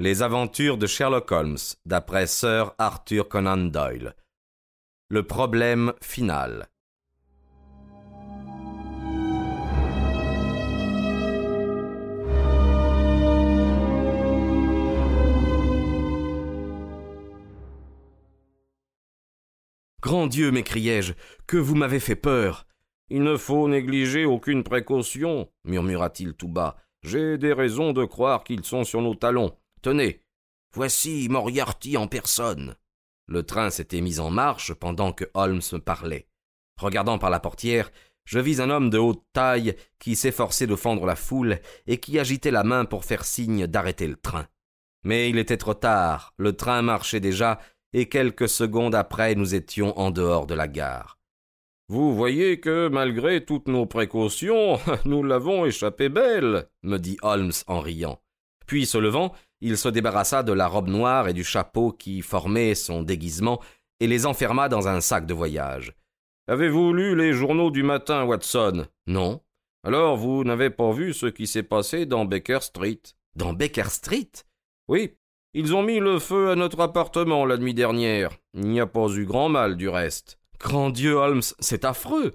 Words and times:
Les 0.00 0.22
aventures 0.22 0.78
de 0.78 0.86
Sherlock 0.86 1.32
Holmes, 1.32 1.58
d'après 1.84 2.28
Sir 2.28 2.72
Arthur 2.78 3.28
Conan 3.28 3.56
Doyle. 3.56 4.14
Le 5.08 5.24
problème 5.24 5.92
final. 6.00 6.68
Grand 20.00 20.28
Dieu, 20.28 20.52
m'écriai-je, 20.52 21.14
que 21.48 21.56
vous 21.56 21.74
m'avez 21.74 21.98
fait 21.98 22.14
peur. 22.14 22.68
Il 23.10 23.24
ne 23.24 23.36
faut 23.36 23.66
négliger 23.66 24.26
aucune 24.26 24.62
précaution, 24.62 25.48
murmura-t-il 25.64 26.34
tout 26.34 26.46
bas. 26.46 26.76
J'ai 27.02 27.36
des 27.36 27.52
raisons 27.52 27.92
de 27.92 28.04
croire 28.04 28.44
qu'ils 28.44 28.64
sont 28.64 28.84
sur 28.84 29.02
nos 29.02 29.16
talons. 29.16 29.56
Tenez, 29.82 30.20
voici 30.74 31.28
Moriarty 31.28 31.96
en 31.96 32.06
personne. 32.08 32.76
Le 33.26 33.42
train 33.42 33.70
s'était 33.70 34.00
mis 34.00 34.20
en 34.20 34.30
marche 34.30 34.72
pendant 34.74 35.12
que 35.12 35.24
Holmes 35.34 35.80
parlait. 35.84 36.28
Regardant 36.78 37.18
par 37.18 37.30
la 37.30 37.40
portière, 37.40 37.90
je 38.24 38.38
vis 38.38 38.60
un 38.60 38.70
homme 38.70 38.90
de 38.90 38.98
haute 38.98 39.22
taille 39.32 39.74
qui 39.98 40.16
s'efforçait 40.16 40.66
de 40.66 40.76
fendre 40.76 41.06
la 41.06 41.16
foule 41.16 41.60
et 41.86 41.98
qui 41.98 42.18
agitait 42.18 42.50
la 42.50 42.64
main 42.64 42.84
pour 42.84 43.04
faire 43.04 43.24
signe 43.24 43.66
d'arrêter 43.66 44.06
le 44.06 44.16
train. 44.16 44.46
Mais 45.04 45.30
il 45.30 45.38
était 45.38 45.56
trop 45.56 45.74
tard, 45.74 46.34
le 46.36 46.54
train 46.54 46.82
marchait 46.82 47.20
déjà, 47.20 47.58
et 47.92 48.08
quelques 48.08 48.48
secondes 48.48 48.94
après 48.94 49.34
nous 49.34 49.54
étions 49.54 49.98
en 49.98 50.10
dehors 50.10 50.46
de 50.46 50.54
la 50.54 50.68
gare. 50.68 51.18
Vous 51.88 52.14
voyez 52.14 52.60
que, 52.60 52.88
malgré 52.88 53.46
toutes 53.46 53.66
nos 53.68 53.86
précautions, 53.86 54.78
nous 55.06 55.22
l'avons 55.22 55.64
échappé 55.64 56.10
belle, 56.10 56.68
me 56.82 56.98
dit 56.98 57.16
Holmes 57.22 57.52
en 57.66 57.80
riant. 57.80 58.20
Puis, 58.66 58.84
se 58.84 58.98
levant, 58.98 59.32
il 59.60 59.76
se 59.76 59.88
débarrassa 59.88 60.42
de 60.42 60.52
la 60.52 60.66
robe 60.66 60.88
noire 60.88 61.28
et 61.28 61.32
du 61.32 61.44
chapeau 61.44 61.92
qui 61.92 62.22
formaient 62.22 62.74
son 62.74 63.02
déguisement 63.02 63.60
et 64.00 64.06
les 64.06 64.26
enferma 64.26 64.68
dans 64.68 64.88
un 64.88 65.00
sac 65.00 65.26
de 65.26 65.34
voyage. 65.34 65.92
Avez-vous 66.46 66.92
lu 66.92 67.16
les 67.16 67.32
journaux 67.32 67.70
du 67.70 67.82
matin, 67.82 68.24
Watson 68.24 68.86
Non. 69.06 69.40
Alors 69.84 70.16
vous 70.16 70.44
n'avez 70.44 70.70
pas 70.70 70.92
vu 70.92 71.12
ce 71.12 71.26
qui 71.26 71.46
s'est 71.46 71.62
passé 71.62 72.06
dans 72.06 72.24
Baker 72.24 72.60
Street 72.60 73.00
Dans 73.34 73.52
Baker 73.52 73.88
Street 73.88 74.30
Oui. 74.88 75.14
Ils 75.54 75.74
ont 75.74 75.82
mis 75.82 75.98
le 75.98 76.18
feu 76.18 76.50
à 76.50 76.54
notre 76.56 76.80
appartement 76.80 77.44
la 77.44 77.56
nuit 77.56 77.74
dernière. 77.74 78.30
Il 78.54 78.68
n'y 78.68 78.80
a 78.80 78.86
pas 78.86 79.08
eu 79.08 79.24
grand 79.24 79.48
mal 79.48 79.76
du 79.76 79.88
reste. 79.88 80.38
Grand 80.60 80.90
Dieu, 80.90 81.14
Holmes, 81.14 81.42
c'est 81.58 81.84
affreux. 81.84 82.34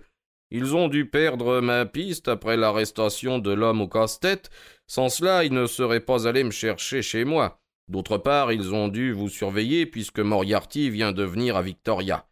Ils 0.56 0.76
ont 0.76 0.88
dû 0.88 1.08
perdre 1.08 1.62
ma 1.62 1.84
piste 1.88 2.28
après 2.28 2.58
l'arrestation 2.58 3.40
de 3.40 3.52
l'homme 3.52 3.82
au 3.82 3.88
casse-tête. 3.88 4.52
Sans 4.86 5.10
cela, 5.10 5.44
ils 5.44 5.52
ne 5.52 5.66
seraient 5.66 6.00
pas 6.00 6.28
allés 6.28 6.44
me 6.44 6.52
chercher 6.52 7.02
chez 7.02 7.26
moi. 7.26 7.60
D'autre 7.88 8.20
part, 8.20 8.52
ils 8.52 8.72
ont 8.72 8.88
dû 8.88 9.14
vous 9.14 9.30
surveiller 9.30 9.88
puisque 9.88 10.20
Moriarty 10.20 10.92
vient 10.92 11.12
de 11.12 11.24
venir 11.24 11.58
à 11.58 11.64
Victoria. 11.64 12.28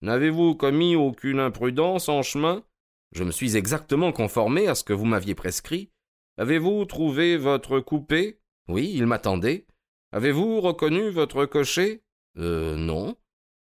N'avez-vous 0.00 0.54
commis 0.54 0.96
aucune 0.96 1.38
imprudence 1.38 2.08
en 2.08 2.22
chemin? 2.22 2.64
Je 3.12 3.24
me 3.24 3.30
suis 3.30 3.58
exactement 3.58 4.10
conformé 4.10 4.68
à 4.68 4.74
ce 4.74 4.82
que 4.82 4.94
vous 4.94 5.04
m'aviez 5.04 5.34
prescrit. 5.34 5.90
Avez-vous 6.38 6.86
trouvé 6.86 7.36
votre 7.36 7.80
coupé? 7.80 8.40
Oui, 8.68 8.90
il 8.94 9.04
m'attendait. 9.04 9.66
Avez-vous 10.12 10.62
reconnu 10.62 11.10
votre 11.10 11.44
cocher? 11.44 12.00
Euh, 12.38 12.74
non. 12.74 13.16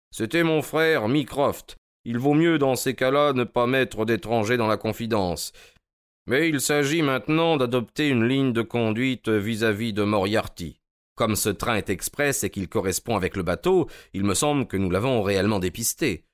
C'était 0.09 0.43
mon 0.43 0.61
frère, 0.61 1.09
Mycroft. 1.09 1.75
Il 2.05 2.19
vaut 2.19 2.35
mieux 2.35 2.59
dans 2.59 2.75
ces 2.75 2.93
cas-là 2.93 3.33
ne 3.33 3.43
pas 3.43 3.65
mettre 3.65 4.05
d'étrangers 4.05 4.57
dans 4.57 4.67
la 4.67 4.77
confidence. 4.77 5.51
Mais 6.27 6.49
il 6.49 6.61
s'agit 6.61 7.01
maintenant 7.01 7.57
d'adopter 7.57 8.09
une 8.09 8.27
ligne 8.27 8.53
de 8.53 8.61
conduite 8.61 9.27
vis-à-vis 9.27 9.91
de 9.91 10.03
Moriarty. 10.03 10.79
Comme 11.15 11.35
ce 11.35 11.49
train 11.49 11.75
est 11.75 11.89
express 11.89 12.43
et 12.43 12.49
qu'il 12.49 12.67
correspond 12.67 13.15
avec 13.15 13.35
le 13.35 13.43
bateau, 13.43 13.87
il 14.13 14.23
me 14.23 14.33
semble 14.33 14.67
que 14.67 14.77
nous 14.77 14.89
l'avons 14.89 15.23
réellement 15.23 15.59
dépisté. 15.59 16.25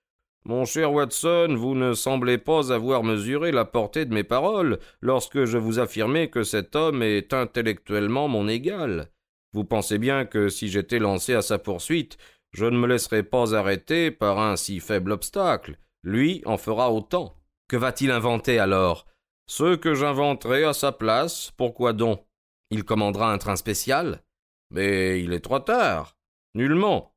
Mon 0.43 0.65
cher 0.65 0.91
Watson, 0.91 1.55
vous 1.55 1.75
ne 1.75 1.93
semblez 1.93 2.39
pas 2.39 2.73
avoir 2.73 3.03
mesuré 3.03 3.51
la 3.51 3.63
portée 3.63 4.05
de 4.05 4.13
mes 4.13 4.23
paroles 4.23 4.79
lorsque 4.99 5.45
je 5.45 5.57
vous 5.57 5.77
affirmais 5.77 6.29
que 6.29 6.43
cet 6.43 6.75
homme 6.75 7.03
est 7.03 7.31
intellectuellement 7.31 8.27
mon 8.27 8.47
égal. 8.47 9.09
Vous 9.53 9.65
pensez 9.65 9.99
bien 9.99 10.25
que 10.25 10.49
si 10.49 10.67
j'étais 10.67 10.97
lancé 10.99 11.35
à 11.35 11.43
sa 11.43 11.59
poursuite, 11.59 12.17
je 12.51 12.65
ne 12.65 12.77
me 12.77 12.87
laisserai 12.87 13.23
pas 13.23 13.55
arrêter 13.55 14.11
par 14.11 14.39
un 14.39 14.55
si 14.55 14.79
faible 14.79 15.11
obstacle. 15.11 15.77
Lui 16.03 16.41
en 16.45 16.57
fera 16.57 16.91
autant. 16.91 17.35
Que 17.67 17.77
va-t-il 17.77 18.11
inventer 18.11 18.59
alors? 18.59 19.05
Ce 19.47 19.75
que 19.75 19.93
j'inventerai 19.93 20.63
à 20.63 20.73
sa 20.73 20.91
place, 20.91 21.51
pourquoi 21.57 21.93
donc? 21.93 22.25
Il 22.69 22.83
commandera 22.83 23.31
un 23.31 23.37
train 23.37 23.55
spécial? 23.55 24.23
Mais 24.71 25.21
il 25.21 25.33
est 25.33 25.41
trop 25.41 25.59
tard. 25.59 26.17
Nullement. 26.55 27.13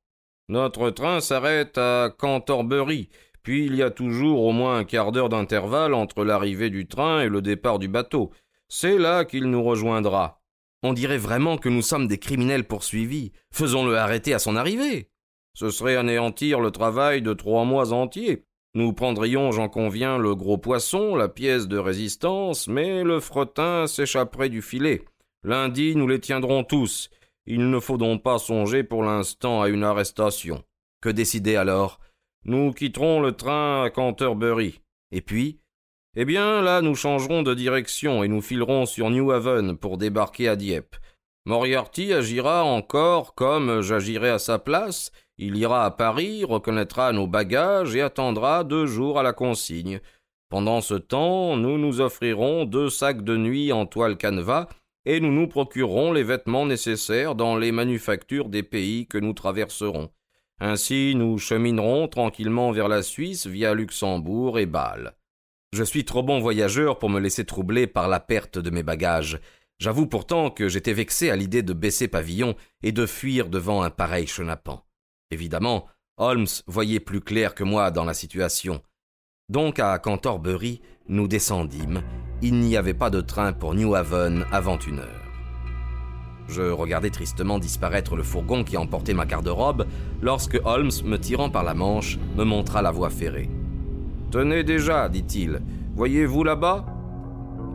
Notre 0.49 0.91
train 0.91 1.21
s'arrête 1.21 1.79
à 1.79 2.11
Canterbury, 2.17 3.09
puis 3.43 3.67
il 3.67 3.75
y 3.75 3.83
a 3.83 3.91
toujours 3.91 4.45
au 4.45 4.53
moins 4.53 4.79
un 4.79 4.85
quart 4.85 5.11
d'heure 5.11 5.29
d'intervalle 5.29 5.95
entre 5.95 6.25
l'arrivée 6.25 6.71
du 6.71 6.87
train 6.87 7.23
et 7.23 7.29
le 7.29 7.41
départ 7.41 7.79
du 7.79 7.89
bateau. 7.89 8.31
C'est 8.69 8.99
là 8.99 9.25
qu'il 9.25 9.51
nous 9.51 9.63
rejoindra. 9.63 10.43
On 10.83 10.93
dirait 10.93 11.19
vraiment 11.19 11.57
que 11.57 11.69
nous 11.69 11.83
sommes 11.83 12.09
des 12.09 12.19
criminels 12.19 12.67
poursuivis. 12.67 13.33
Faisons-le 13.53 13.97
arrêter 13.97 14.35
à 14.35 14.39
son 14.39 14.55
arrivée. 14.55 15.11
Ce 15.55 15.71
serait 15.71 15.97
anéantir 15.97 16.61
le 16.61 16.71
travail 16.71 17.23
de 17.23 17.33
trois 17.33 17.65
mois 17.65 17.93
entiers. 17.93 18.45
Nous 18.75 18.93
prendrions, 18.93 19.53
j'en 19.53 19.69
conviens, 19.69 20.19
le 20.19 20.35
gros 20.35 20.59
poisson, 20.59 21.15
la 21.15 21.29
pièce 21.29 21.69
de 21.69 21.79
résistance, 21.79 22.67
mais 22.67 23.05
le 23.05 23.21
fretin 23.21 23.87
s'échapperait 23.87 24.49
du 24.49 24.63
filet. 24.63 25.05
Lundi, 25.45 25.95
nous 25.95 26.09
les 26.09 26.19
tiendrons 26.19 26.65
tous. 26.65 27.09
Il 27.47 27.71
ne 27.71 27.79
faut 27.79 27.99
donc 27.99 28.23
pas 28.23 28.39
songer 28.39 28.83
pour 28.83 29.05
l'instant 29.05 29.63
à 29.63 29.69
une 29.69 29.85
arrestation. 29.85 30.65
Que 31.01 31.09
décider 31.09 31.55
alors? 31.55 32.01
Nous 32.45 32.73
quitterons 32.73 33.21
le 33.21 33.33
train 33.33 33.85
à 33.85 33.91
Canterbury. 33.91 34.81
Et 35.13 35.21
puis? 35.21 35.61
Eh 36.17 36.25
bien, 36.25 36.63
là, 36.63 36.81
nous 36.81 36.95
changerons 36.95 37.43
de 37.43 37.55
direction 37.55 38.25
et 38.25 38.29
nous 38.29 38.41
filerons 38.41 38.87
sur 38.87 39.11
New 39.11 39.31
Haven 39.31 39.77
pour 39.77 39.99
débarquer 39.99 40.49
à 40.49 40.57
Dieppe. 40.57 40.97
Moriarty 41.45 42.13
agira 42.13 42.65
encore 42.65 43.35
comme 43.35 43.83
j'agirai 43.83 44.31
à 44.31 44.39
sa 44.39 44.59
place, 44.59 45.13
il 45.39 45.57
ira 45.57 45.85
à 45.85 45.91
Paris, 45.91 46.45
reconnaîtra 46.45 47.13
nos 47.13 47.27
bagages 47.27 47.97
et 47.97 48.01
attendra 48.01 48.65
deux 48.65 48.87
jours 48.87 49.19
à 49.19 49.23
la 49.23 49.33
consigne. 49.33 50.01
Pendant 50.49 50.81
ce 50.81 50.95
temps, 50.95 51.57
nous 51.57 51.79
nous 51.79 52.01
offrirons 52.01 52.65
deux 52.65 52.89
sacs 52.89 53.23
de 53.23 53.37
nuit 53.37 53.73
en 53.73 53.87
toile 53.87 54.17
canevas 54.17 54.69
et 55.05 55.21
nous 55.21 55.33
nous 55.33 55.49
procurerons 55.49 56.13
les 56.13 56.23
vêtements 56.23 56.67
nécessaires 56.67 57.35
dans 57.35 57.57
les 57.57 57.73
manufactures 57.73 58.49
des 58.49 58.63
pays 58.63 59.07
que 59.07 59.19
nous 59.19 59.33
traverserons. 59.33 60.11
Ainsi, 60.61 61.15
nous 61.17 61.39
cheminerons 61.39 62.07
tranquillement 62.09 62.71
vers 62.71 62.89
la 62.89 63.03
Suisse 63.03 63.47
via 63.47 63.75
Luxembourg 63.75 64.59
et 64.59 64.67
Bâle. 64.67 65.15
Je 65.73 65.83
suis 65.83 66.05
trop 66.05 66.23
bon 66.23 66.39
voyageur 66.39 66.99
pour 67.01 67.11
me 67.11 67.19
laisser 67.19 67.45
troubler 67.45 67.89
par 67.89 68.09
la 68.09 68.21
perte 68.21 68.59
de 68.59 68.71
mes 68.71 68.85
bagages. 68.85 69.41
J'avoue 69.81 70.07
pourtant 70.07 70.51
que 70.51 70.69
j'étais 70.69 70.93
vexé 70.93 71.31
à 71.31 71.37
l'idée 71.37 71.63
de 71.63 71.73
baisser 71.73 72.07
pavillon 72.07 72.55
et 72.85 72.93
de 72.93 73.07
fuir 73.07 73.49
devant 73.49 73.83
un 73.83 73.91
pareil 73.91 74.29
chenapan. 74.29 74.85
Évidemment, 75.35 75.87
Holmes 76.17 76.47
voyait 76.69 77.01
plus 77.01 77.21
clair 77.21 77.57
que 77.57 77.65
moi 77.65 77.91
dans 77.91 78.05
la 78.05 78.15
situation. 78.15 78.81
Donc 79.49 79.81
à 79.81 79.99
Canterbury, 79.99 80.81
nous 81.09 81.27
descendîmes. 81.27 82.03
Il 82.41 82.55
n'y 82.61 82.77
avait 82.77 82.95
pas 82.95 83.11
de 83.11 83.21
train 83.21 83.53
pour 83.53 83.75
New 83.75 83.97
Haven 83.97 84.47
avant 84.53 84.79
une 84.79 85.01
heure. 85.01 85.25
Je 86.47 86.63
regardais 86.63 87.11
tristement 87.11 87.59
disparaître 87.59 88.15
le 88.15 88.23
fourgon 88.23 88.63
qui 88.63 88.77
emportait 88.77 89.13
ma 89.13 89.27
garde-robe 89.27 89.89
lorsque 90.23 90.61
Holmes, 90.65 90.93
me 91.05 91.17
tirant 91.17 91.51
par 91.51 91.65
la 91.65 91.75
manche, 91.75 92.17
me 92.37 92.45
montra 92.45 92.81
la 92.81 92.93
voie 92.93 93.11
ferrée. 93.11 93.51
Tenez 94.31 94.63
déjà, 94.63 95.09
dit-il. 95.09 95.63
Voyez-vous 95.97 96.45
là-bas? 96.45 96.87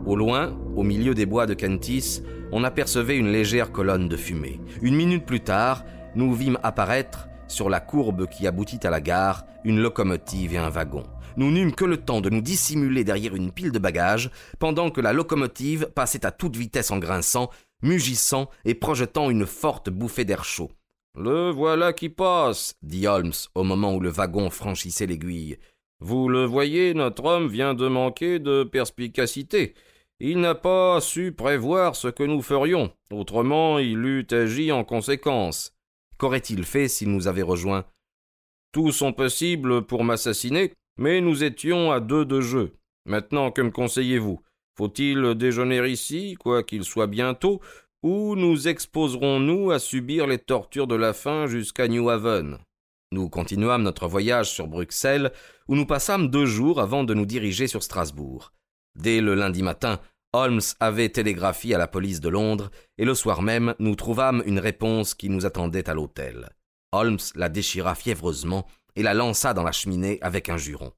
Au 0.06 0.16
loin, 0.16 0.58
au 0.76 0.82
milieu 0.82 1.14
des 1.14 1.26
bois 1.26 1.44
de 1.44 1.52
Kentis, 1.52 2.22
on 2.52 2.64
apercevait 2.64 3.18
une 3.18 3.30
légère 3.30 3.70
colonne 3.70 4.08
de 4.08 4.16
fumée. 4.16 4.62
Une 4.80 4.96
minute 4.96 5.26
plus 5.26 5.40
tard, 5.40 5.84
nous 6.14 6.32
vîmes 6.32 6.58
apparaître 6.62 7.28
sur 7.50 7.68
la 7.68 7.80
courbe 7.80 8.26
qui 8.28 8.46
aboutit 8.46 8.86
à 8.86 8.90
la 8.90 9.00
gare, 9.00 9.44
une 9.64 9.80
locomotive 9.80 10.54
et 10.54 10.58
un 10.58 10.70
wagon. 10.70 11.04
Nous 11.36 11.50
n'eûmes 11.50 11.74
que 11.74 11.84
le 11.84 11.96
temps 11.96 12.20
de 12.20 12.30
nous 12.30 12.40
dissimuler 12.40 13.04
derrière 13.04 13.34
une 13.34 13.52
pile 13.52 13.72
de 13.72 13.78
bagages, 13.78 14.30
pendant 14.58 14.90
que 14.90 15.00
la 15.00 15.12
locomotive 15.12 15.86
passait 15.94 16.26
à 16.26 16.30
toute 16.30 16.56
vitesse 16.56 16.90
en 16.90 16.98
grinçant, 16.98 17.50
mugissant 17.82 18.50
et 18.64 18.74
projetant 18.74 19.30
une 19.30 19.46
forte 19.46 19.90
bouffée 19.90 20.24
d'air 20.24 20.44
chaud. 20.44 20.70
Le 21.16 21.50
voilà 21.50 21.92
qui 21.92 22.08
passe, 22.08 22.74
dit 22.82 23.06
Holmes 23.06 23.32
au 23.54 23.64
moment 23.64 23.94
où 23.94 24.00
le 24.00 24.10
wagon 24.10 24.48
franchissait 24.50 25.06
l'aiguille. 25.06 25.58
Vous 26.00 26.28
le 26.28 26.44
voyez, 26.44 26.94
notre 26.94 27.24
homme 27.24 27.48
vient 27.48 27.74
de 27.74 27.88
manquer 27.88 28.38
de 28.38 28.64
perspicacité. 28.64 29.74
Il 30.18 30.38
n'a 30.40 30.54
pas 30.54 31.00
su 31.00 31.32
prévoir 31.32 31.96
ce 31.96 32.08
que 32.08 32.22
nous 32.22 32.42
ferions, 32.42 32.92
autrement 33.10 33.78
il 33.78 33.98
eût 34.04 34.26
agi 34.30 34.70
en 34.70 34.84
conséquence. 34.84 35.72
Qu'aurait-il 36.20 36.64
fait 36.64 36.86
s'il 36.86 37.10
nous 37.10 37.28
avait 37.28 37.40
rejoints? 37.40 37.86
Tout 38.72 38.92
sont 38.92 39.14
possibles 39.14 39.86
pour 39.86 40.04
m'assassiner, 40.04 40.74
mais 40.98 41.22
nous 41.22 41.44
étions 41.44 41.90
à 41.92 41.98
deux 41.98 42.26
de 42.26 42.42
jeu. 42.42 42.74
Maintenant, 43.06 43.50
que 43.50 43.62
me 43.62 43.70
conseillez-vous? 43.70 44.38
Faut-il 44.76 45.34
déjeuner 45.34 45.88
ici, 45.88 46.36
quoiqu'il 46.38 46.84
soit 46.84 47.06
bientôt, 47.06 47.62
ou 48.02 48.36
nous 48.36 48.68
exposerons-nous 48.68 49.70
à 49.70 49.78
subir 49.78 50.26
les 50.26 50.36
tortures 50.36 50.86
de 50.86 50.94
la 50.94 51.14
faim 51.14 51.46
jusqu'à 51.46 51.88
New 51.88 52.10
Haven? 52.10 52.58
Nous 53.12 53.30
continuâmes 53.30 53.82
notre 53.82 54.06
voyage 54.06 54.50
sur 54.50 54.68
Bruxelles, 54.68 55.32
où 55.68 55.74
nous 55.74 55.86
passâmes 55.86 56.28
deux 56.28 56.44
jours 56.44 56.82
avant 56.82 57.02
de 57.02 57.14
nous 57.14 57.26
diriger 57.26 57.66
sur 57.66 57.82
Strasbourg. 57.82 58.52
Dès 58.94 59.22
le 59.22 59.34
lundi 59.34 59.62
matin, 59.62 60.00
Holmes 60.32 60.60
avait 60.78 61.08
télégraphié 61.08 61.74
à 61.74 61.78
la 61.78 61.88
police 61.88 62.20
de 62.20 62.28
Londres, 62.28 62.70
et 62.98 63.04
le 63.04 63.14
soir 63.14 63.42
même, 63.42 63.74
nous 63.80 63.96
trouvâmes 63.96 64.42
une 64.46 64.60
réponse 64.60 65.14
qui 65.14 65.28
nous 65.28 65.44
attendait 65.44 65.90
à 65.90 65.94
l'hôtel. 65.94 66.50
Holmes 66.92 67.18
la 67.34 67.48
déchira 67.48 67.94
fiévreusement 67.94 68.66
et 68.94 69.02
la 69.02 69.14
lança 69.14 69.54
dans 69.54 69.64
la 69.64 69.72
cheminée 69.72 70.18
avec 70.22 70.48
un 70.48 70.56
juron. 70.56 70.92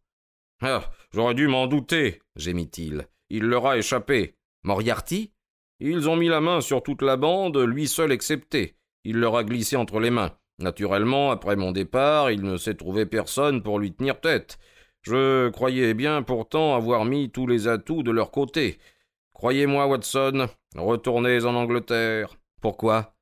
Ah, 0.63 0.91
j'aurais 1.13 1.35
dû 1.35 1.49
m'en 1.49 1.67
douter, 1.67 2.21
gémit-il. 2.37 3.07
Il 3.31 3.45
leur 3.45 3.67
a 3.67 3.79
échappé. 3.79 4.37
Moriarty? 4.65 5.33
Ils 5.81 6.09
ont 6.09 6.17
mis 6.17 6.29
la 6.29 6.41
main 6.41 6.61
sur 6.61 6.83
toute 6.83 7.03
la 7.03 7.17
bande, 7.17 7.57
lui 7.57 7.89
seul 7.89 8.13
excepté. 8.13 8.77
Il 9.05 9.17
leur 9.17 9.37
a 9.37 9.45
glissé 9.45 9.77
entre 9.77 9.99
les 9.99 10.11
mains. 10.11 10.37
Naturellement, 10.59 11.31
après 11.31 11.57
mon 11.57 11.73
départ, 11.73 12.31
il 12.31 12.43
ne 12.43 12.57
s'est 12.57 12.77
trouvé 12.77 13.07
personne 13.07 13.63
pour 13.63 13.79
lui 13.79 13.93
tenir 13.93 14.21
tête. 14.21 14.59
Je 15.03 15.49
croyais 15.49 15.95
bien 15.95 16.23
pourtant 16.23 16.77
avoir 16.77 17.05
mis 17.05 17.31
tous 17.31 17.49
les 17.49 17.67
atouts 17.67 18.05
de 18.05 18.13
leur 18.13 18.31
côté. 18.31 18.79
Croyez-moi, 19.43 19.89
Watson, 19.89 20.47
retournez 20.77 21.45
en 21.45 21.57
Angleterre. 21.57 22.37
Pourquoi? 22.61 23.17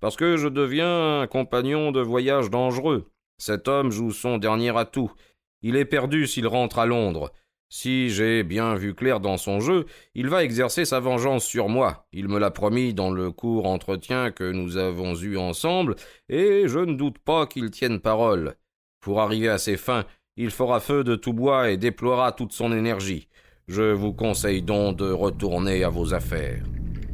Parce 0.00 0.16
que 0.16 0.38
je 0.38 0.48
deviens 0.48 1.20
un 1.20 1.26
compagnon 1.26 1.92
de 1.92 2.00
voyage 2.00 2.48
dangereux. 2.48 3.10
Cet 3.36 3.68
homme 3.68 3.90
joue 3.90 4.10
son 4.10 4.38
dernier 4.38 4.74
atout. 4.74 5.12
Il 5.60 5.76
est 5.76 5.84
perdu 5.84 6.26
s'il 6.26 6.46
rentre 6.46 6.78
à 6.78 6.86
Londres. 6.86 7.30
Si 7.68 8.08
j'ai 8.08 8.42
bien 8.42 8.74
vu 8.74 8.94
clair 8.94 9.20
dans 9.20 9.36
son 9.36 9.60
jeu, 9.60 9.84
il 10.14 10.30
va 10.30 10.44
exercer 10.44 10.86
sa 10.86 10.98
vengeance 10.98 11.44
sur 11.44 11.68
moi. 11.68 12.06
Il 12.10 12.28
me 12.28 12.38
l'a 12.38 12.50
promis 12.50 12.94
dans 12.94 13.10
le 13.10 13.30
court 13.30 13.66
entretien 13.66 14.30
que 14.30 14.50
nous 14.50 14.78
avons 14.78 15.14
eu 15.14 15.36
ensemble, 15.36 15.96
et 16.30 16.68
je 16.68 16.78
ne 16.78 16.94
doute 16.94 17.18
pas 17.18 17.46
qu'il 17.46 17.70
tienne 17.70 18.00
parole. 18.00 18.54
Pour 19.02 19.20
arriver 19.20 19.50
à 19.50 19.58
ses 19.58 19.76
fins, 19.76 20.06
il 20.38 20.50
fera 20.52 20.80
feu 20.80 21.04
de 21.04 21.16
tout 21.16 21.34
bois 21.34 21.68
et 21.68 21.76
déploiera 21.76 22.32
toute 22.32 22.54
son 22.54 22.72
énergie. 22.72 23.28
Je 23.68 23.92
vous 23.92 24.12
conseille 24.12 24.62
donc 24.62 24.98
de 24.98 25.10
retourner 25.10 25.82
à 25.82 25.88
vos 25.88 26.14
affaires. 26.14 26.62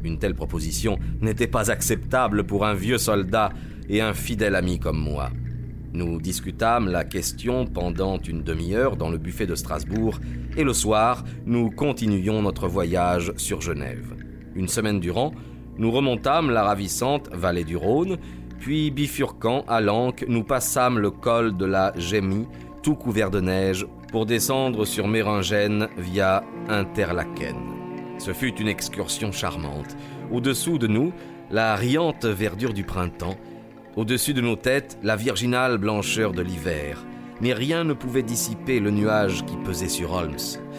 Une 0.03 0.19
telle 0.19 0.35
proposition 0.35 0.99
n'était 1.19 1.47
pas 1.47 1.71
acceptable 1.71 2.43
pour 2.43 2.63
un 2.63 2.75
vieux 2.75 2.99
soldat 2.99 3.49
et 3.89 4.01
un 4.01 4.13
fidèle 4.13 4.53
ami 4.53 4.77
comme 4.77 4.99
moi. 4.99 5.31
Nous 5.93 6.21
discutâmes 6.21 6.89
la 6.89 7.05
question 7.05 7.65
pendant 7.65 8.19
une 8.19 8.43
demi-heure 8.43 8.97
dans 8.97 9.09
le 9.09 9.17
buffet 9.17 9.47
de 9.47 9.55
Strasbourg, 9.55 10.19
et 10.55 10.63
le 10.63 10.73
soir, 10.73 11.23
nous 11.47 11.71
continuions 11.71 12.43
notre 12.43 12.67
voyage 12.67 13.33
sur 13.35 13.59
Genève. 13.59 14.13
Une 14.53 14.67
semaine 14.67 14.99
durant, 14.99 15.33
nous 15.79 15.89
remontâmes 15.89 16.51
la 16.51 16.61
ravissante 16.61 17.31
vallée 17.33 17.63
du 17.63 17.77
Rhône, 17.77 18.19
puis 18.59 18.91
bifurquant 18.91 19.65
à 19.67 19.81
l'Anque, 19.81 20.23
nous 20.27 20.43
passâmes 20.43 20.99
le 20.99 21.09
col 21.09 21.57
de 21.57 21.65
la 21.65 21.93
Gémie, 21.97 22.45
tout 22.83 22.93
couvert 22.93 23.31
de 23.31 23.41
neige, 23.41 23.87
pour 24.13 24.27
descendre 24.27 24.85
sur 24.85 25.07
Méringène 25.07 25.89
via 25.97 26.43
Interlaken. 26.69 27.55
Ce 28.19 28.31
fut 28.31 28.53
une 28.61 28.67
excursion 28.67 29.31
charmante. 29.31 29.97
Au-dessous 30.31 30.77
de 30.77 30.85
nous, 30.85 31.11
la 31.49 31.75
riante 31.75 32.23
verdure 32.23 32.75
du 32.75 32.83
printemps, 32.83 33.37
au-dessus 33.95 34.35
de 34.35 34.41
nos 34.41 34.55
têtes, 34.55 34.99
la 35.01 35.15
virginale 35.15 35.79
blancheur 35.79 36.31
de 36.31 36.43
l'hiver. 36.43 37.03
Mais 37.41 37.53
rien 37.53 37.83
ne 37.83 37.93
pouvait 37.93 38.21
dissiper 38.21 38.79
le 38.79 38.91
nuage 38.91 39.43
qui 39.47 39.57
pesait 39.57 39.89
sur 39.89 40.13
Holmes. 40.13 40.37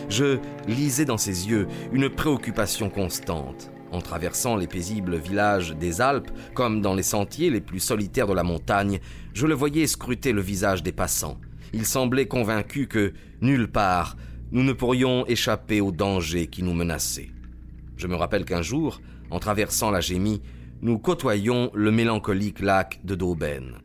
Je 0.09 0.39
lisais 0.69 1.05
dans 1.05 1.19
ses 1.19 1.49
yeux 1.49 1.67
une 1.93 2.11
préoccupation 2.11 2.89
constante. 2.89 3.73
En 3.91 4.01
traversant 4.01 4.55
les 4.55 4.69
paisibles 4.69 5.17
villages 5.17 5.75
des 5.75 6.01
Alpes, 6.01 6.31
comme 6.55 6.81
dans 6.81 6.95
les 6.95 7.03
sentiers 7.03 7.51
les 7.51 7.61
plus 7.61 7.81
solitaires 7.81 8.29
de 8.29 8.33
la 8.33 8.45
montagne, 8.45 9.01
je 9.33 9.49
le 9.49 9.55
voyais 9.55 9.89
scruter 9.89 10.31
le 10.31 10.41
visage 10.41 10.85
des 10.85 10.93
passants 10.93 11.41
il 11.75 11.87
semblait 11.87 12.29
convaincu 12.29 12.87
que, 12.87 13.13
nulle 13.41 13.71
part, 13.71 14.17
nous 14.53 14.63
ne 14.63 14.73
pourrions 14.73 15.27
échapper 15.27 15.81
au 15.81 15.91
danger 15.91 16.47
qui 16.47 16.63
nous 16.63 16.73
menaçait. 16.73 17.31
Je 17.97 18.07
me 18.07 18.15
rappelle 18.15 18.45
qu'un 18.45 18.63
jour, 18.63 19.01
en 19.31 19.41
traversant 19.41 19.91
la 19.91 20.01
Gémie, 20.01 20.41
nous 20.83 20.99
côtoyions 20.99 21.71
le 21.75 21.91
mélancolique 21.91 22.61
lac 22.61 23.01
de 23.05 23.17
Dauben. 23.17 23.79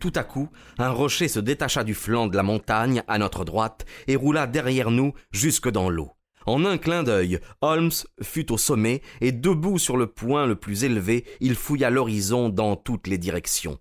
Tout 0.00 0.12
à 0.16 0.24
coup, 0.24 0.48
un 0.78 0.90
rocher 0.90 1.28
se 1.28 1.38
détacha 1.38 1.84
du 1.84 1.94
flanc 1.94 2.26
de 2.26 2.36
la 2.36 2.42
montagne 2.42 3.02
à 3.06 3.18
notre 3.18 3.44
droite 3.44 3.86
et 4.08 4.16
roula 4.16 4.46
derrière 4.46 4.90
nous 4.90 5.12
jusque 5.30 5.70
dans 5.70 5.88
l'eau. 5.88 6.10
En 6.44 6.64
un 6.64 6.78
clin 6.78 7.02
d'œil, 7.02 7.40
Holmes 7.60 7.90
fut 8.22 8.52
au 8.52 8.58
sommet 8.58 9.02
et 9.20 9.32
debout 9.32 9.78
sur 9.78 9.96
le 9.96 10.06
point 10.06 10.46
le 10.46 10.56
plus 10.56 10.84
élevé, 10.84 11.24
il 11.40 11.54
fouilla 11.54 11.90
l'horizon 11.90 12.48
dans 12.48 12.76
toutes 12.76 13.06
les 13.06 13.18
directions. 13.18 13.78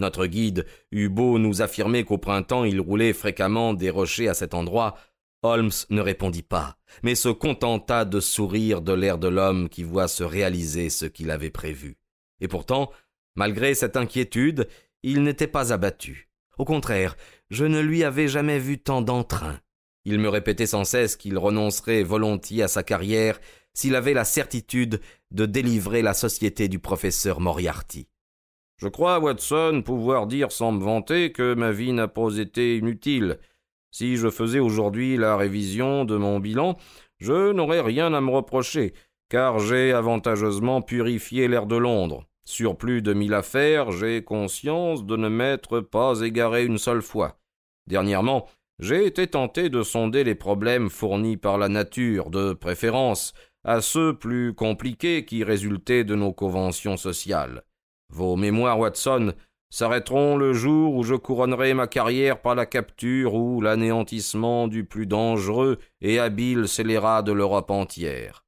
Notre 0.00 0.24
guide 0.24 0.64
eut 0.92 1.10
beau 1.10 1.38
nous 1.38 1.60
affirmer 1.60 2.04
qu'au 2.04 2.16
printemps 2.16 2.64
il 2.64 2.80
roulait 2.80 3.12
fréquemment 3.12 3.74
des 3.74 3.90
rochers 3.90 4.28
à 4.28 4.34
cet 4.34 4.54
endroit, 4.54 4.96
Holmes 5.42 5.70
ne 5.90 6.00
répondit 6.00 6.42
pas, 6.42 6.78
mais 7.02 7.14
se 7.14 7.28
contenta 7.28 8.06
de 8.06 8.18
sourire 8.18 8.80
de 8.80 8.94
l'air 8.94 9.18
de 9.18 9.28
l'homme 9.28 9.68
qui 9.68 9.82
voit 9.82 10.08
se 10.08 10.24
réaliser 10.24 10.88
ce 10.88 11.04
qu'il 11.04 11.30
avait 11.30 11.50
prévu. 11.50 11.98
Et 12.40 12.48
pourtant, 12.48 12.90
malgré 13.36 13.74
cette 13.74 13.96
inquiétude, 13.96 14.68
il 15.02 15.22
n'était 15.22 15.46
pas 15.46 15.72
abattu. 15.72 16.30
Au 16.56 16.64
contraire, 16.64 17.16
je 17.50 17.66
ne 17.66 17.80
lui 17.80 18.02
avais 18.02 18.28
jamais 18.28 18.58
vu 18.58 18.78
tant 18.78 19.02
d'entrain. 19.02 19.60
Il 20.06 20.18
me 20.18 20.30
répétait 20.30 20.66
sans 20.66 20.84
cesse 20.84 21.16
qu'il 21.16 21.36
renoncerait 21.36 22.02
volontiers 22.02 22.62
à 22.62 22.68
sa 22.68 22.82
carrière 22.82 23.38
s'il 23.74 23.94
avait 23.94 24.14
la 24.14 24.24
certitude 24.24 25.00
de 25.30 25.44
délivrer 25.44 26.00
la 26.00 26.14
société 26.14 26.68
du 26.68 26.78
professeur 26.78 27.40
Moriarty. 27.40 28.09
Je 28.80 28.88
crois, 28.88 29.18
Watson, 29.18 29.82
pouvoir 29.84 30.26
dire 30.26 30.50
sans 30.50 30.72
me 30.72 30.82
vanter 30.82 31.32
que 31.32 31.52
ma 31.52 31.70
vie 31.70 31.92
n'a 31.92 32.08
pas 32.08 32.38
été 32.38 32.78
inutile. 32.78 33.38
Si 33.90 34.16
je 34.16 34.30
faisais 34.30 34.58
aujourd'hui 34.58 35.18
la 35.18 35.36
révision 35.36 36.06
de 36.06 36.16
mon 36.16 36.40
bilan, 36.40 36.78
je 37.18 37.52
n'aurais 37.52 37.82
rien 37.82 38.14
à 38.14 38.22
me 38.22 38.30
reprocher, 38.30 38.94
car 39.28 39.58
j'ai 39.58 39.92
avantageusement 39.92 40.80
purifié 40.80 41.46
l'air 41.46 41.66
de 41.66 41.76
Londres. 41.76 42.24
Sur 42.46 42.78
plus 42.78 43.02
de 43.02 43.12
mille 43.12 43.34
affaires, 43.34 43.90
j'ai 43.92 44.24
conscience 44.24 45.04
de 45.04 45.16
ne 45.18 45.28
m'être 45.28 45.80
pas 45.80 46.22
égaré 46.22 46.64
une 46.64 46.78
seule 46.78 47.02
fois. 47.02 47.38
Dernièrement, 47.86 48.48
j'ai 48.78 49.04
été 49.04 49.26
tenté 49.26 49.68
de 49.68 49.82
sonder 49.82 50.24
les 50.24 50.34
problèmes 50.34 50.88
fournis 50.88 51.36
par 51.36 51.58
la 51.58 51.68
nature, 51.68 52.30
de 52.30 52.54
préférence 52.54 53.34
à 53.62 53.82
ceux 53.82 54.16
plus 54.16 54.54
compliqués 54.54 55.26
qui 55.26 55.44
résultaient 55.44 56.04
de 56.04 56.14
nos 56.14 56.32
conventions 56.32 56.96
sociales. 56.96 57.62
Vos 58.10 58.36
mémoires, 58.36 58.78
Watson, 58.78 59.34
s'arrêteront 59.70 60.36
le 60.36 60.52
jour 60.52 60.94
où 60.94 61.04
je 61.04 61.14
couronnerai 61.14 61.74
ma 61.74 61.86
carrière 61.86 62.42
par 62.42 62.54
la 62.54 62.66
capture 62.66 63.34
ou 63.34 63.60
l'anéantissement 63.60 64.66
du 64.66 64.84
plus 64.84 65.06
dangereux 65.06 65.78
et 66.00 66.18
habile 66.18 66.66
scélérat 66.66 67.22
de 67.22 67.32
l'Europe 67.32 67.70
entière. 67.70 68.44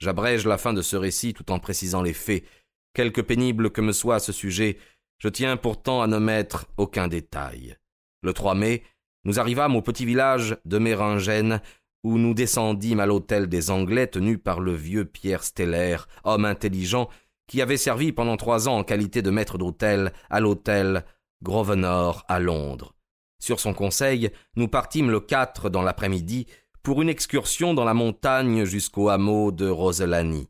J'abrège 0.00 0.46
la 0.46 0.58
fin 0.58 0.72
de 0.72 0.82
ce 0.82 0.96
récit 0.96 1.32
tout 1.32 1.50
en 1.52 1.58
précisant 1.58 2.02
les 2.02 2.12
faits. 2.12 2.44
Quelque 2.92 3.20
pénible 3.20 3.70
que 3.70 3.80
me 3.80 3.92
soit 3.92 4.18
ce 4.18 4.32
sujet, 4.32 4.78
je 5.18 5.28
tiens 5.28 5.56
pourtant 5.56 6.02
à 6.02 6.06
ne 6.06 6.18
mettre 6.18 6.66
aucun 6.76 7.08
détail. 7.08 7.76
Le 8.22 8.32
3 8.32 8.54
mai, 8.54 8.82
nous 9.24 9.38
arrivâmes 9.38 9.76
au 9.76 9.82
petit 9.82 10.04
village 10.04 10.56
de 10.64 10.78
Méringène, 10.78 11.60
où 12.04 12.18
nous 12.18 12.34
descendîmes 12.34 13.00
à 13.00 13.06
l'hôtel 13.06 13.48
des 13.48 13.70
Anglais 13.70 14.06
tenu 14.06 14.38
par 14.38 14.60
le 14.60 14.72
vieux 14.72 15.04
Pierre 15.04 15.42
Steller, 15.42 15.98
homme 16.24 16.44
intelligent 16.44 17.08
qui 17.48 17.60
avait 17.60 17.76
servi 17.76 18.12
pendant 18.12 18.36
trois 18.36 18.68
ans 18.68 18.78
en 18.78 18.84
qualité 18.84 19.22
de 19.22 19.30
maître 19.30 19.58
d'hôtel 19.58 20.12
à 20.30 20.38
l'hôtel 20.38 21.04
Grosvenor 21.42 22.24
à 22.28 22.38
Londres. 22.38 22.94
Sur 23.40 23.58
son 23.58 23.74
conseil, 23.74 24.30
nous 24.54 24.68
partîmes 24.68 25.10
le 25.10 25.20
4 25.20 25.70
dans 25.70 25.82
l'après-midi 25.82 26.46
pour 26.82 27.02
une 27.02 27.08
excursion 27.08 27.74
dans 27.74 27.84
la 27.84 27.94
montagne 27.94 28.64
jusqu'au 28.64 29.08
hameau 29.08 29.50
de 29.52 29.68
Roselani, 29.68 30.48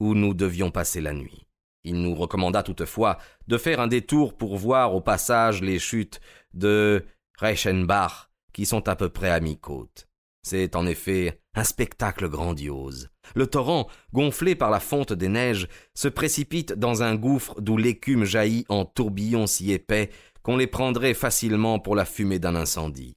où 0.00 0.14
nous 0.14 0.34
devions 0.34 0.70
passer 0.70 1.00
la 1.00 1.12
nuit. 1.12 1.46
Il 1.84 2.00
nous 2.00 2.14
recommanda 2.14 2.62
toutefois 2.62 3.18
de 3.46 3.58
faire 3.58 3.80
un 3.80 3.86
détour 3.86 4.36
pour 4.36 4.56
voir 4.56 4.94
au 4.94 5.00
passage 5.00 5.62
les 5.62 5.78
chutes 5.78 6.20
de 6.54 7.04
Reichenbach, 7.38 8.30
qui 8.52 8.66
sont 8.66 8.88
à 8.88 8.96
peu 8.96 9.08
près 9.08 9.30
à 9.30 9.40
mi-côte. 9.40 10.08
C'est 10.42 10.76
en 10.76 10.86
effet 10.86 11.40
un 11.54 11.64
spectacle 11.64 12.28
grandiose. 12.28 13.10
Le 13.34 13.46
torrent, 13.46 13.88
gonflé 14.12 14.54
par 14.54 14.70
la 14.70 14.80
fonte 14.80 15.12
des 15.12 15.28
neiges, 15.28 15.68
se 15.94 16.08
précipite 16.08 16.72
dans 16.72 17.02
un 17.02 17.14
gouffre 17.14 17.60
d'où 17.60 17.76
l'écume 17.76 18.24
jaillit 18.24 18.66
en 18.68 18.84
tourbillons 18.84 19.46
si 19.46 19.72
épais 19.72 20.10
qu'on 20.42 20.56
les 20.56 20.66
prendrait 20.66 21.14
facilement 21.14 21.78
pour 21.78 21.96
la 21.96 22.04
fumée 22.04 22.38
d'un 22.38 22.54
incendie. 22.54 23.16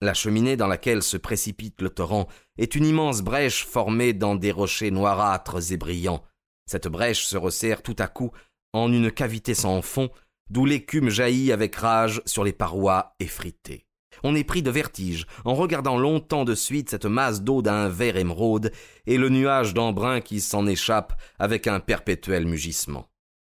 La 0.00 0.14
cheminée 0.14 0.56
dans 0.56 0.66
laquelle 0.66 1.02
se 1.02 1.16
précipite 1.16 1.80
le 1.80 1.90
torrent 1.90 2.26
est 2.58 2.74
une 2.74 2.86
immense 2.86 3.22
brèche 3.22 3.64
formée 3.64 4.12
dans 4.12 4.34
des 4.34 4.50
rochers 4.50 4.90
noirâtres 4.90 5.72
et 5.72 5.76
brillants. 5.76 6.22
Cette 6.66 6.88
brèche 6.88 7.24
se 7.24 7.36
resserre 7.36 7.82
tout 7.82 7.96
à 7.98 8.08
coup 8.08 8.32
en 8.72 8.92
une 8.92 9.10
cavité 9.10 9.54
sans 9.54 9.82
fond, 9.82 10.10
d'où 10.50 10.64
l'écume 10.64 11.08
jaillit 11.08 11.52
avec 11.52 11.76
rage 11.76 12.22
sur 12.26 12.42
les 12.42 12.52
parois 12.52 13.14
effritées. 13.20 13.86
On 14.22 14.34
est 14.34 14.44
pris 14.44 14.62
de 14.62 14.70
vertige 14.70 15.26
en 15.44 15.54
regardant 15.54 15.98
longtemps 15.98 16.44
de 16.44 16.54
suite 16.54 16.90
cette 16.90 17.06
masse 17.06 17.42
d'eau 17.42 17.62
d'un 17.62 17.88
vert 17.88 18.16
émeraude 18.16 18.72
et 19.06 19.18
le 19.18 19.28
nuage 19.28 19.74
d'embrun 19.74 20.20
qui 20.20 20.40
s'en 20.40 20.66
échappe 20.66 21.20
avec 21.38 21.66
un 21.66 21.80
perpétuel 21.80 22.46
mugissement. 22.46 23.08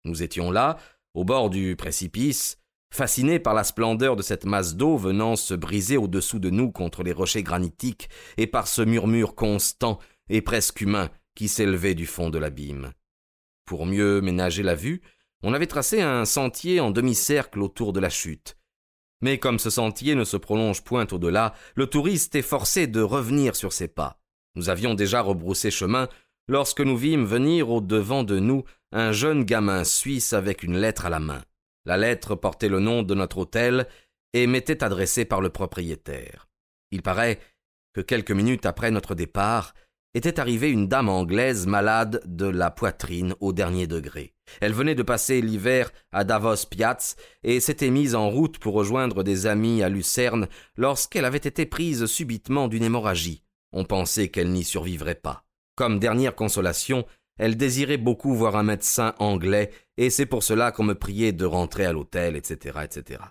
Nous 0.06 0.24
étions 0.24 0.52
là, 0.52 0.78
au 1.14 1.26
bord 1.26 1.50
du 1.50 1.76
précipice, 1.76 2.58
fascinés 2.94 3.40
par 3.40 3.54
la 3.54 3.64
splendeur 3.64 4.16
de 4.16 4.22
cette 4.22 4.46
masse 4.46 4.76
d'eau 4.76 4.98
venant 4.98 5.36
se 5.36 5.54
briser 5.54 5.98
au-dessous 5.98 6.40
de 6.40 6.50
nous 6.50 6.72
contre 6.72 7.04
les 7.04 7.12
rochers 7.12 7.44
granitiques 7.44 8.10
et 8.38 8.48
par 8.48 8.68
ce 8.68 8.82
murmure 8.82 9.36
constant 9.36 10.00
et 10.30 10.42
presque 10.42 10.82
humain 10.82 11.10
qui 11.36 11.48
s'élevait 11.48 11.96
du 11.96 12.06
fond 12.06 12.30
de 12.30 12.38
l'abîme. 12.38 12.92
Pour 13.66 13.86
mieux 13.86 14.22
ménager 14.22 14.64
la 14.64 14.76
vue, 14.76 15.02
on 15.44 15.54
avait 15.54 15.68
tracé 15.68 16.02
un 16.02 16.26
sentier 16.26 16.80
en 16.80 16.92
demi-cercle 16.92 17.62
autour 17.62 17.94
de 17.94 18.00
la 18.00 18.10
chute. 18.10 18.59
Mais 19.22 19.38
comme 19.38 19.60
ce 19.60 19.70
sentier 19.70 20.16
ne 20.16 20.24
se 20.24 20.38
prolonge 20.38 20.84
point 20.84 21.08
au-delà, 21.12 21.54
le 21.76 21.88
touriste 21.88 22.36
est 22.36 22.42
forcé 22.42 22.88
de 22.88 23.02
revenir 23.02 23.56
sur 23.56 23.74
ses 23.74 23.88
pas. 23.88 24.20
Nous 24.56 24.70
avions 24.70 24.94
déjà 24.94 25.22
rebroussé 25.22 25.72
chemin 25.72 26.08
lorsque 26.48 26.82
nous 26.82 26.98
vîmes 26.98 27.26
venir 27.26 27.70
au 27.70 27.82
devant 27.82 28.24
de 28.24 28.40
nous 28.40 28.64
un 28.92 29.12
jeune 29.12 29.44
gamin 29.44 29.84
suisse 29.84 30.34
avec 30.34 30.64
une 30.64 30.78
lettre 30.78 31.06
à 31.06 31.10
la 31.10 31.20
main. 31.20 31.44
La 31.86 31.98
lettre 31.98 32.36
portait 32.36 32.70
le 32.70 32.80
nom 32.80 33.04
de 33.04 33.14
notre 33.14 33.40
hôtel 33.40 33.88
et 34.34 34.48
m'était 34.48 34.84
adressée 34.84 35.26
par 35.26 35.42
le 35.42 35.50
propriétaire. 35.50 36.48
Il 36.92 37.02
paraît 37.02 37.40
que 37.94 38.02
quelques 38.02 38.32
minutes 38.32 38.66
après 38.66 38.92
notre 38.92 39.16
départ, 39.16 39.74
était 40.14 40.40
arrivée 40.40 40.70
une 40.70 40.88
dame 40.88 41.10
anglaise 41.10 41.68
malade 41.68 42.22
de 42.26 42.48
la 42.48 42.72
poitrine 42.72 43.36
au 43.40 43.54
dernier 43.54 43.88
degré. 43.88 44.34
Elle 44.62 44.74
venait 44.74 44.96
de 44.96 45.04
passer 45.04 45.42
l'hiver 45.42 45.92
à 46.12 46.24
Davos 46.24 46.66
Piaz 46.70 47.16
et 47.44 47.60
s'était 47.60 47.92
mise 47.92 48.16
en 48.16 48.30
route 48.30 48.58
pour 48.58 48.74
rejoindre 48.74 49.24
des 49.24 49.46
amis 49.46 49.84
à 49.84 49.90
Lucerne 49.90 50.48
lorsqu'elle 50.76 51.26
avait 51.26 51.38
été 51.38 51.66
prise 51.66 52.06
subitement 52.08 52.68
d'une 52.68 52.84
hémorragie. 52.84 53.44
On 53.72 53.86
pensait 53.86 54.30
qu'elle 54.30 54.52
n'y 54.52 54.64
survivrait 54.64 55.16
pas. 55.16 55.44
Comme 55.76 56.00
dernière 56.00 56.36
consolation, 56.36 57.06
elle 57.38 57.56
désirait 57.56 57.98
beaucoup 57.98 58.34
voir 58.34 58.56
un 58.56 58.64
médecin 58.64 59.14
anglais, 59.20 59.72
et 59.98 60.10
c'est 60.10 60.26
pour 60.26 60.44
cela 60.44 60.72
qu'on 60.72 60.84
me 60.84 60.96
priait 60.96 61.32
de 61.32 61.46
rentrer 61.46 61.86
à 61.86 61.94
l'hôtel, 61.94 62.36
etc., 62.36 62.80
etc. 62.84 63.22